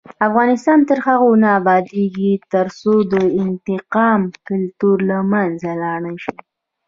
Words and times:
افغانستان 0.27 0.79
تر 0.89 0.97
هغو 1.07 1.29
نه 1.41 1.49
ابادیږي، 1.59 2.31
ترڅو 2.53 2.93
د 3.13 3.15
انتقام 3.41 4.21
کلتور 4.47 4.97
له 5.09 5.17
منځه 5.31 5.69
لاړ 5.81 5.97
نشي. 6.07 6.35